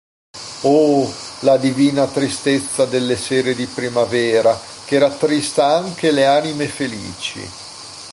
[0.63, 1.07] Oh,
[1.41, 7.47] la divina tristezza delle sere di primavera, che rattrista anche le anime felici!